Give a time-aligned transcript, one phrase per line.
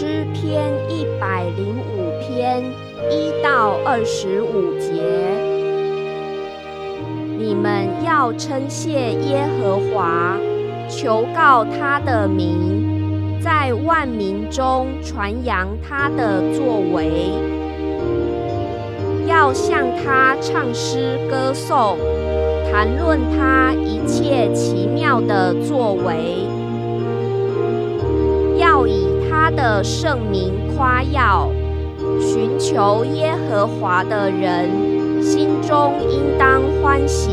[0.00, 2.62] 诗篇一百零五篇
[3.10, 5.02] 一到二十五节，
[7.36, 10.36] 你们要称谢耶和华，
[10.88, 17.32] 求告他的名，在万民中传扬他的作为，
[19.26, 21.98] 要向他唱诗歌颂，
[22.70, 26.46] 谈论他一切奇妙的作为。
[29.58, 31.50] 的圣名夸耀，
[32.20, 34.70] 寻求耶和华的人
[35.20, 37.30] 心中应当欢喜。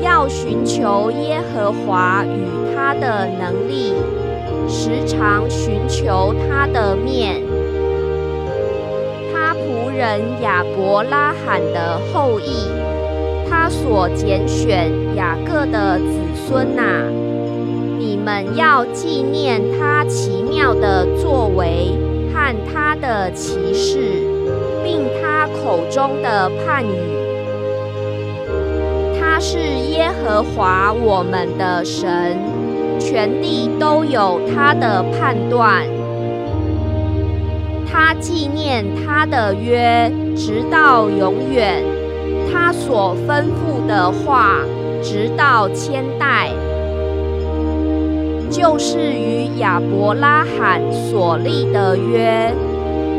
[0.00, 3.94] 要寻求耶和华与他的能力，
[4.68, 7.42] 时常寻求他的面。
[9.34, 12.70] 他仆人亚伯拉罕的后裔，
[13.50, 16.82] 他所拣选雅各的子孙呐。
[18.26, 21.92] 我们要纪念他奇妙的作为
[22.34, 24.00] 和他的奇事，
[24.82, 26.90] 并他口中的判语。
[29.16, 32.36] 他是耶和华我们的神，
[32.98, 35.86] 全地都有他的判断。
[37.88, 41.80] 他纪念他的约，直到永远；
[42.52, 44.62] 他所吩咐的话，
[45.00, 46.50] 直到千代。
[48.56, 52.50] 就是与亚伯拉罕所立的约，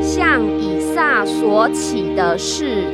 [0.02, 2.86] 向以撒所起的事。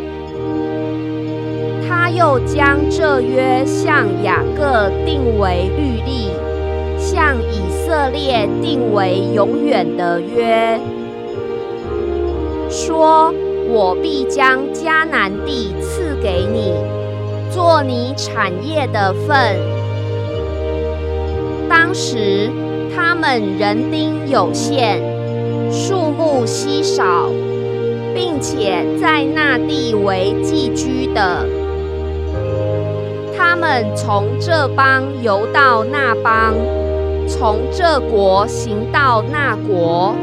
[1.87, 6.31] 他又将这约向雅各定为律例，
[6.97, 10.77] 向以色列定为永远的约，
[12.69, 13.33] 说
[13.71, 16.73] ：“我必将迦南地赐给你，
[17.49, 19.55] 做你产业的份。”
[21.75, 22.51] 当时
[22.95, 25.01] 他们人丁有限，
[25.71, 27.31] 树木稀少，
[28.13, 31.43] 并且在那地为寄居的。
[33.35, 36.53] 他们从这邦游到那邦，
[37.27, 40.13] 从这国行到那国。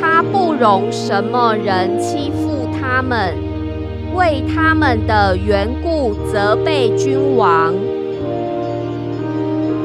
[0.00, 3.34] 他不容什么人欺负他们，
[4.14, 7.74] 为他们的缘故责备君王。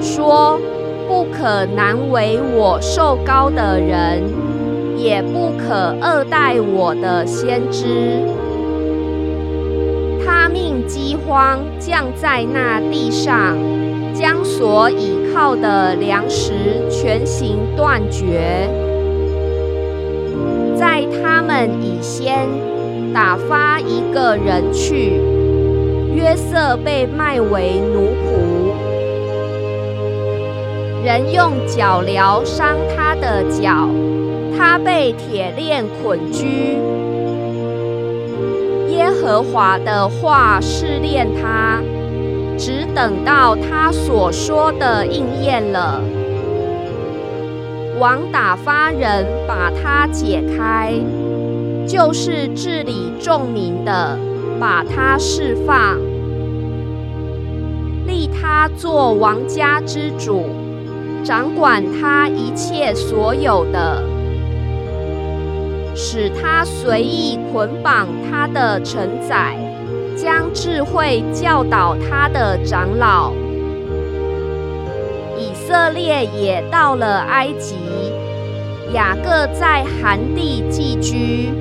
[0.03, 0.59] 说
[1.07, 4.21] 不可难为我受高的人，
[4.97, 8.19] 也不可恶待我的先知。
[10.25, 13.57] 他命饥荒降在那地上，
[14.13, 16.53] 将所倚靠的粮食
[16.89, 18.69] 全行断绝。
[20.75, 22.49] 在他们以先
[23.13, 25.21] 打发一个人去，
[26.13, 28.62] 约瑟被卖为奴仆。
[31.03, 33.89] 人用脚镣伤他的脚，
[34.57, 36.77] 他被铁链捆拘。
[38.87, 41.81] 耶和华的话试炼他，
[42.57, 46.01] 只等到他所说的应验了。
[47.99, 50.93] 王打发人把他解开，
[51.85, 54.17] 就是治理众民的，
[54.57, 55.99] 把他释放，
[58.07, 60.45] 立他做王家之主。
[61.23, 64.03] 掌管他一切所有的，
[65.95, 69.55] 使他随意捆绑他的承载，
[70.17, 73.31] 将智慧教导他的长老。
[75.37, 77.75] 以色列也到了埃及，
[78.93, 81.53] 雅各在寒地寄居。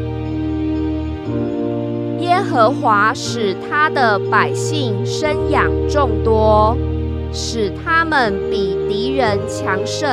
[2.19, 6.77] 耶和华使他的百姓生养众多。
[7.33, 10.09] 使他们比敌人强盛，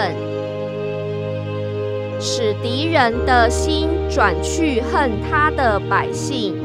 [2.19, 6.55] 使敌人的心转去恨他的百姓，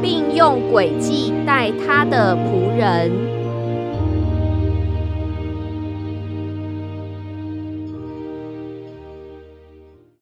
[0.00, 3.10] 并用诡计待他的仆人。